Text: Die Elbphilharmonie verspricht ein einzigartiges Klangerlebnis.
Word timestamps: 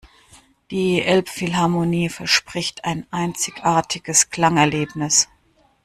Die 0.71 0.99
Elbphilharmonie 1.03 2.09
verspricht 2.09 2.85
ein 2.85 3.05
einzigartiges 3.11 4.31
Klangerlebnis. 4.31 5.27